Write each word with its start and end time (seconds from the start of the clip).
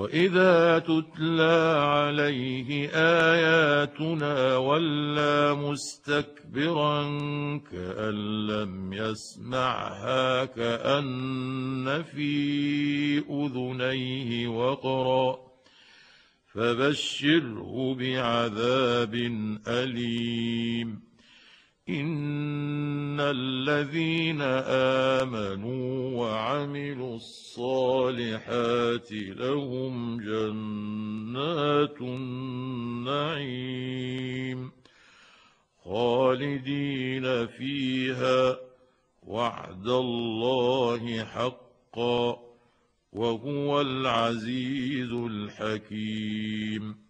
واذا 0.00 0.78
تتلى 0.78 1.82
عليه 1.84 2.88
اياتنا 2.94 4.56
ولى 4.56 5.54
مستكبرا 5.54 7.02
كان 7.72 8.46
لم 8.46 8.92
يسمعها 8.92 10.44
كان 10.44 12.02
في 12.02 13.18
اذنيه 13.18 14.48
وقرا 14.48 15.38
فبشره 16.54 17.94
بعذاب 17.94 19.14
اليم 19.68 21.09
ان 22.00 23.20
الذين 23.20 24.42
امنوا 25.22 26.18
وعملوا 26.20 27.16
الصالحات 27.16 29.12
لهم 29.12 30.20
جنات 30.20 32.00
النعيم 33.40 34.70
خالدين 35.84 37.46
فيها 37.46 38.58
وعد 39.26 39.88
الله 39.88 41.24
حقا 41.24 42.38
وهو 43.12 43.80
العزيز 43.80 45.12
الحكيم 45.12 47.09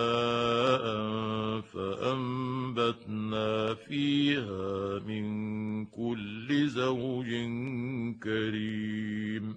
كل 6.51 6.67
زوج 6.67 7.29
كريم. 8.23 9.55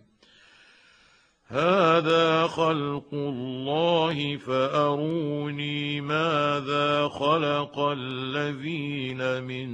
هذا 1.47 2.47
خلق 2.47 3.09
الله 3.12 4.37
فأروني 4.37 6.00
ماذا 6.00 7.09
خلق 7.09 7.78
الذين 7.78 9.43
من 9.43 9.69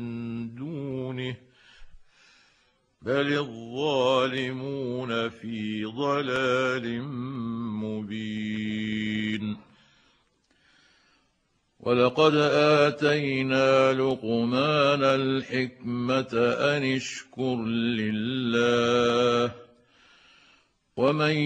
دونه. 0.54 1.36
بل 3.02 3.38
الظالمون 3.38 5.28
في 5.28 5.84
ضلال 5.84 7.02
مبين. 7.82 9.39
ولقد 11.82 12.34
اتينا 12.34 13.92
لقمان 13.92 15.02
الحكمه 15.04 16.32
ان 16.60 16.82
اشكر 16.96 17.56
لله 18.00 19.52
ومن 20.96 21.36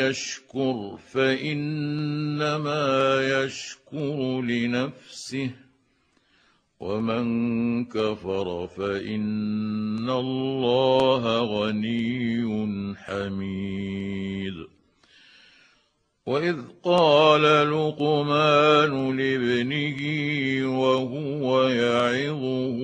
يشكر 0.00 0.98
فانما 1.12 2.84
يشكر 3.22 4.40
لنفسه 4.42 5.50
ومن 6.80 7.84
كفر 7.84 8.66
فان 8.66 10.10
الله 10.10 11.22
غني 11.38 12.94
حميد 12.96 14.69
وإذ 16.30 16.56
قال 16.84 17.42
لقمان 17.42 19.16
لابنه 19.16 20.00
وهو 20.80 21.68
يعظه 21.68 22.78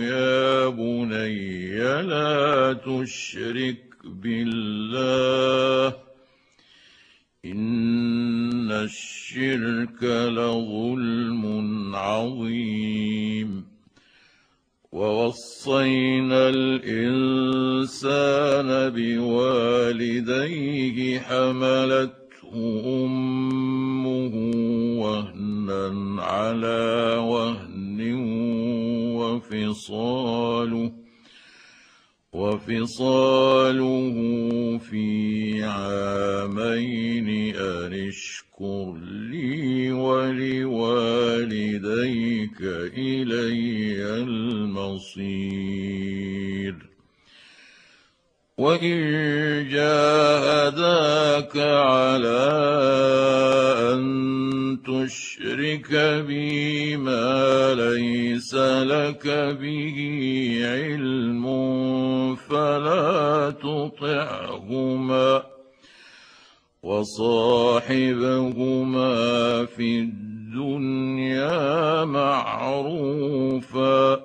يا 0.00 0.68
بني 0.68 1.78
لا 2.02 2.72
تشرك 2.72 3.82
بالله 4.04 5.96
إن 7.44 8.72
الشرك 8.72 10.02
لظلم 10.38 11.44
عظيم. 11.96 13.64
ووصينا 14.92 16.48
الإنسان 16.48 17.48
بوالديه 18.90 20.38
حملته 21.20 22.23
امه 22.56 24.34
وهنا 25.00 26.22
على 26.22 27.16
وهن 27.18 28.00
وفصاله 29.16 30.92
وفصاله 32.32 34.16
في 34.78 35.62
عامين 35.62 37.28
أن 37.56 37.92
اشكر 38.08 38.94
لي 39.30 39.92
ولوالديك 39.92 40.74
إلي 42.98 44.04
المصير. 44.22 46.13
وإن 48.58 49.68
جاهداك 49.68 51.56
على 51.56 52.44
أن 53.92 54.04
تشرك 54.86 55.94
بي 56.26 56.96
ما 56.96 57.74
ليس 57.74 58.54
لك 58.54 59.26
به 59.60 59.98
علم 60.62 61.44
فلا 62.36 63.50
تطعهما 63.50 65.42
وصاحبهما 66.82 67.94
في 69.64 70.00
الدنيا 70.00 72.04
معروفا 72.04 74.20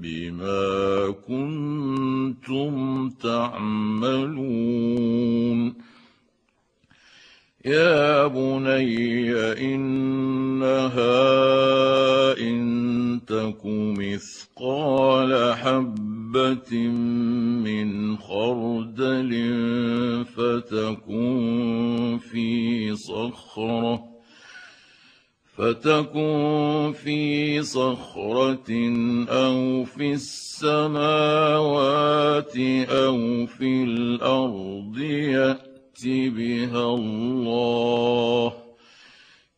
بما 0.01 1.13
كنتم 1.27 3.09
تعملون. 3.09 4.31
يا 7.65 8.27
بني 8.27 9.31
إنها 9.53 10.81
إن 12.39 13.19
تك 13.27 13.61
مثقال 13.65 15.53
حبة 15.55 16.77
من 17.61 18.17
خردل 18.17 19.31
فتكن 20.35 22.19
في 22.31 22.95
صخرة 22.95 24.03
فتكن 25.57 26.93
في 27.03 27.61
صخرة 27.63 28.71
أو 29.29 29.83
في 29.83 30.13
السماوات 30.13 30.97
أو 32.89 33.45
في 33.45 33.83
الأرض 33.83 34.97
يأت 36.05 36.33
بها 36.33 36.95
الله. 36.95 38.53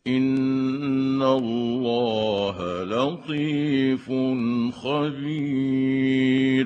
إن 0.07 1.21
الله 1.21 2.83
لطيف 2.83 4.05
خبير. 4.75 6.65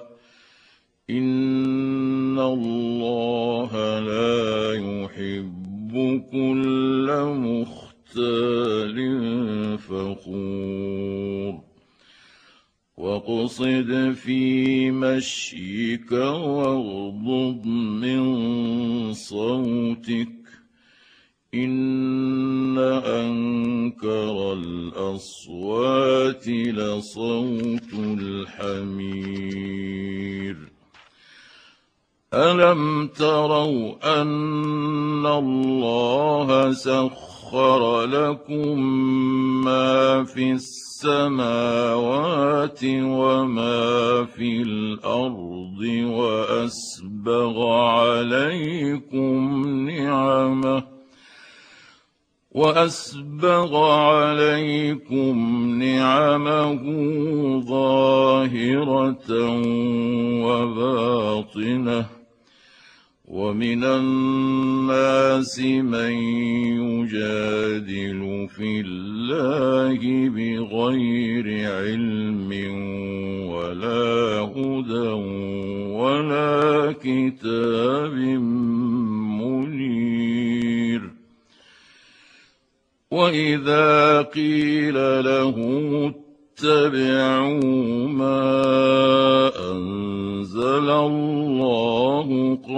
إن 1.10 2.39
الله 2.39 4.00
لا 4.00 4.74
يحب 4.74 6.22
كل 6.31 7.07
مختال 7.36 8.98
فخور. 9.78 11.11
واقصد 13.01 14.13
في 14.15 14.92
مشيك 14.92 16.12
واغضض 16.12 17.65
من 17.65 18.24
صوتك. 19.13 20.31
إن 21.53 22.77
أنكر 23.06 24.53
الأصوات 24.53 26.48
لصوت 26.48 27.94
الحمير. 27.94 29.51
ألم 32.33 33.07
تروا 33.07 34.21
أن 34.21 35.25
الله 35.25 36.71
سخر 36.71 37.31
لكم 38.06 38.80
ما 39.63 40.24
في 40.24 40.51
السماوات 40.51 42.00
وما 42.83 44.25
في 44.25 44.62
الأرض 44.62 45.80
وأسبغ 46.06 47.68
عليكم 47.68 49.68
نعمه 49.89 50.83
وأسبغ 52.51 53.83
عليكم 53.83 55.36
نعمه 55.80 56.83
ظاهرة 57.59 59.31
وباطنة 60.45 62.20
ومن 63.31 63.83
الناس 63.83 65.60
من 65.60 66.12
يجادل 66.83 68.48
في 68.56 68.81
الله 68.86 70.00
بغير 70.30 71.48
علم 71.72 72.51
ولا 73.48 74.51
هدى 74.51 75.10
ولا 75.95 76.92
كتاب 76.92 78.13
منير. 79.39 81.01
وإذا 83.12 84.22
قيل 84.22 85.24
لهم 85.24 86.13
اتبعوا 86.60 88.07
ما 88.07 89.50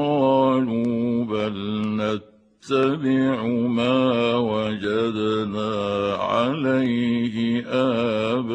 قالوا 0.03 1.25
بل 1.25 1.81
نتبع 1.95 3.47
ما 3.47 4.35
وجدنا 4.35 6.13
عليه 6.15 7.63
آباءنا. 7.67 8.53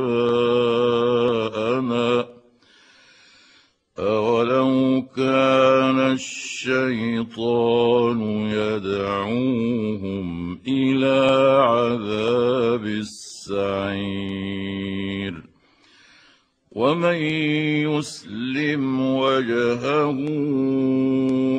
أولو 3.98 5.02
كان 5.16 6.12
الشيطان 6.12 8.20
يدعوهم 8.50 10.28
إلى 10.68 11.20
عذاب 11.60 12.84
السعير. 12.84 13.98
ومن 16.78 17.18
يسلم 17.90 19.00
وجهه 19.00 20.10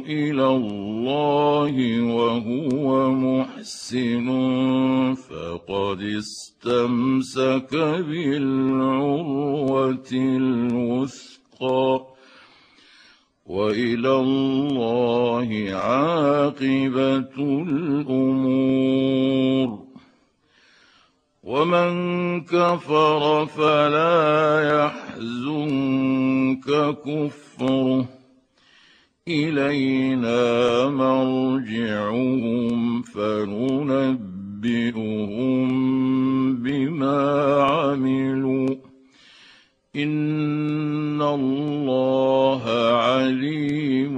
إلى 0.07 0.47
الله 0.47 2.01
وهو 2.01 3.11
محسن 3.11 4.27
فقد 5.15 6.01
استمسك 6.01 7.75
بالعروة 8.07 10.09
الوثقى 10.13 12.05
وإلى 13.45 14.11
الله 14.11 15.69
عاقبة 15.71 17.35
الأمور 17.67 19.09
ومن 21.43 21.91
كفر 22.41 23.45
فلا 23.45 25.08
يحزنك 25.19 26.95
كفره. 27.05 28.09
إلينا 29.27 30.89
مرجعهم 30.89 32.21
فننبئهم 33.01 34.23
بما 36.55 37.21
عملوا. 37.61 38.75
إن 39.95 41.21
الله 41.21 42.63
عليم 42.95 44.17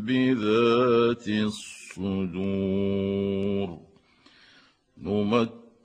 بذات 0.00 1.28
الصدور. 1.28 2.34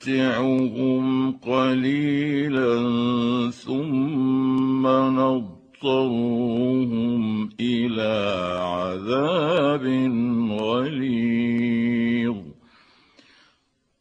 نمتعهم 0.09 1.31
قليلا 1.31 2.75
ثم 3.51 4.87
نضطرهم 5.77 6.29
إلى 7.59 8.15
عذاب 8.61 9.85
غليظ. 10.61 12.35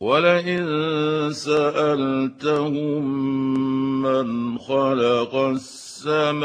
ولئن 0.01 0.67
سألتهم 1.33 3.05
من 4.03 4.59
خلق 4.59 5.35
السماوات 5.35 6.41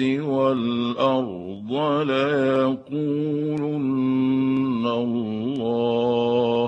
والأرض 0.00 1.72
ليقولن 2.06 3.68
الله 4.86 6.67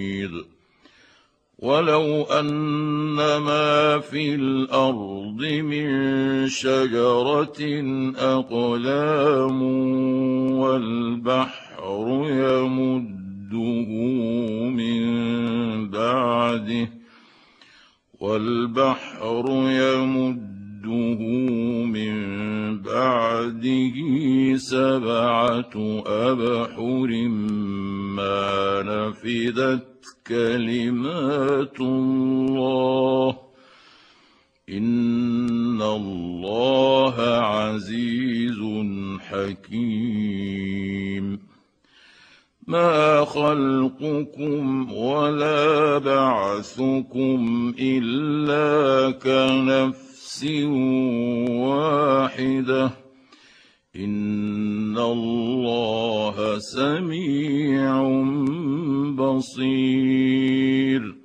ولو 1.61 2.23
ان 2.23 3.15
ما 3.37 3.99
في 3.99 4.35
الأرض 4.35 5.41
من 5.45 6.47
شجره 6.47 7.61
اقلام 8.17 9.61
والبحر 10.57 12.07
يمده 12.29 13.79
من 14.69 15.01
بعده 15.89 16.89
والبحر 18.19 19.45
يمده 19.49 21.21
من 21.85 22.15
بعده 22.81 23.97
سبعه 24.57 26.01
ابحر 26.05 27.09
ما 28.15 28.83
نفدت 28.83 29.87
كلمات 30.27 31.79
الله. 31.79 33.37
إن 34.69 35.81
الله 35.81 37.21
عزيز 37.21 38.59
حكيم. 39.19 41.39
ما 42.67 43.25
خلقكم 43.25 44.93
ولا 44.93 45.97
بعثكم 45.97 47.73
إلا 47.79 49.11
كنفس 49.11 50.45
واحدة. 51.49 53.00
ان 53.95 54.97
الله 54.97 56.59
سميع 56.59 58.01
بصير 59.15 61.15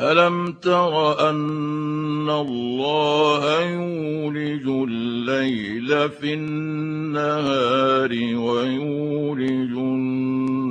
الم 0.00 0.52
تر 0.52 1.30
ان 1.30 2.30
الله 2.30 3.60
يولج 3.60 4.68
الليل 4.68 6.10
في 6.10 6.34
النهار 6.34 8.10
ويولج 8.36 9.72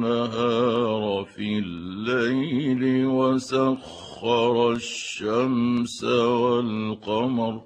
النهار 0.01 1.25
في 1.36 1.60
الليل 1.60 3.06
وسخر 3.06 4.72
الشمس 4.72 6.04
والقمر 6.04 7.62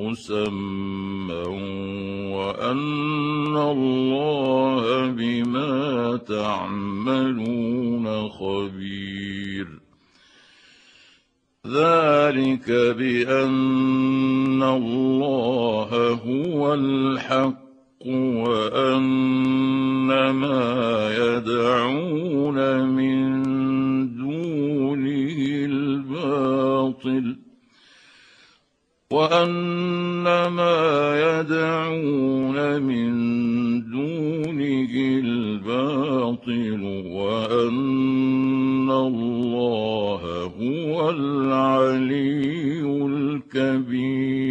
مسمى 0.01 1.45
وأن 2.33 3.57
الله 3.57 5.07
بما 5.11 6.17
تعملون 6.17 8.07
خبير. 8.29 9.67
ذلك 11.67 12.71
بأن 12.99 14.63
الله 14.63 16.21
هو 16.27 16.75
الحق. 16.75 17.70
وان 18.07 19.11
ما 20.31 21.13
يدعون 21.17 22.85
من 22.89 23.19
دونه 24.17 25.37
الباطل 25.69 27.37
وان 29.13 30.49
ما 30.49 30.81
يدعون 31.21 32.83
من 32.83 33.11
دونه 33.91 34.93
الباطل 35.25 36.83
وان 37.07 38.91
الله 38.91 40.23
هو 40.61 41.11
العلي 41.11 42.81
الكبير 43.07 44.51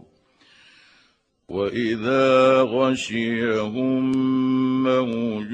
وإذا 1.71 2.61
غشيهم 2.61 4.11
موج 4.83 5.51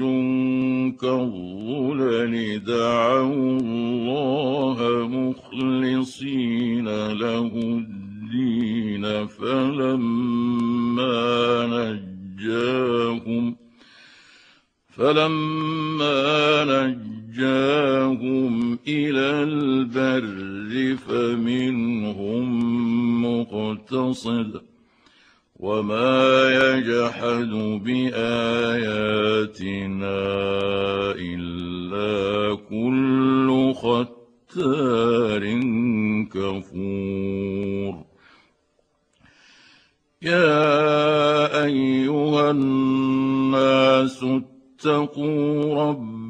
كالظلل 1.00 2.64
دعوا 2.64 3.60
الله 3.60 5.08
مخلصين 5.08 6.88
له 7.12 7.52
الدين 7.54 9.26
فلما 9.26 11.16
نجاهم 11.66 13.56
فلما 14.88 16.64
نجاهم 16.64 18.52
إلى 18.88 19.42
البر 19.42 20.96
فمنهم 20.96 22.44
مقتصد 23.24 24.60
وما 25.58 26.50
يجحد 26.50 27.50
بآياتنا 27.84 28.18
إلا 31.18 32.54
كل 32.70 33.74
ختار 33.74 35.42
كفور. 36.32 37.94
يا 40.22 41.64
أيها 41.64 42.50
الناس 42.50 44.24
اتقوا 44.24 45.74
ربكم 45.74 46.27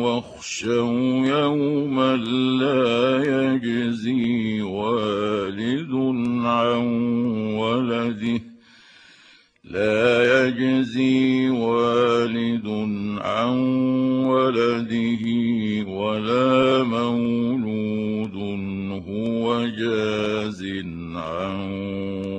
واخشوا 0.00 1.26
يوما 1.26 2.16
لا 2.60 3.22
يجزي 3.24 4.62
والد 4.62 5.92
عن 6.44 6.86
ولده 7.56 8.40
لا 9.64 10.46
يجزي 10.46 11.48
والد 11.50 12.66
عن 13.20 13.58
ولده 14.24 15.24
ولا 15.90 16.82
مولود 16.82 18.34
هو 19.08 19.66
جاز 19.66 20.64
عن 21.14 21.60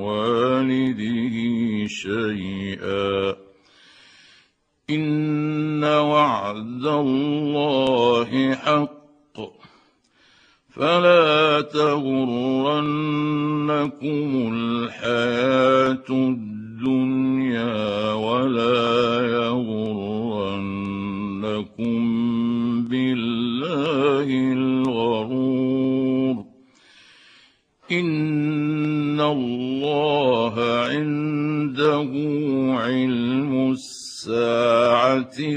والده 0.02 1.36
شيئا 1.88 3.45
إن 4.90 5.84
وعد 5.84 6.86
الله 6.86 8.56
حق. 8.56 8.96
فلا 10.70 11.62
تغرنكم 11.62 12.92
الحياة 14.54 16.04
الدنيا 16.10 18.14
ولا 18.14 19.28
يغرنكم 19.28 19.66
بالله 22.88 24.54
الغرور. 24.54 26.46
إن 27.92 29.22
الله 29.22 30.60
عنده 30.60 32.10
علم 32.80 33.72
الساعة 33.72 34.05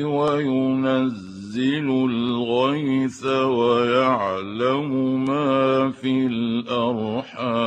وينزل 0.04 1.38
ينزل 1.58 1.90
الغيث 1.90 3.26
ويعلم 3.26 4.90
ما 5.24 5.90
في 5.90 6.26
الأرحام 6.26 7.58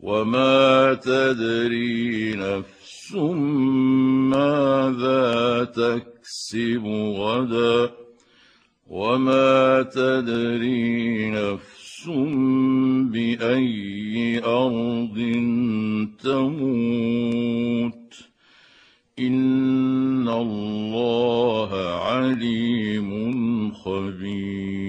وما 0.00 0.94
تدري 0.94 2.34
نفس 2.36 3.14
ماذا 4.34 5.64
تكسب 5.64 6.86
غدا 7.16 7.90
وما 8.86 9.82
تدري 9.82 11.30
نفس 11.30 12.08
بأي 13.12 14.40
أرض 14.44 15.18
تموت 16.22 18.03
ان 19.18 20.28
الله 20.28 21.70
عليم 22.00 23.72
خبير 23.72 24.83